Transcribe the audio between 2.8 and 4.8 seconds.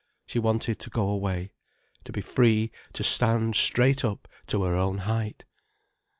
to stand straight up to her